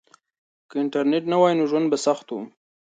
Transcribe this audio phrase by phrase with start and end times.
[0.69, 2.35] که انټرنيټ نه وای ژوند به سخت و.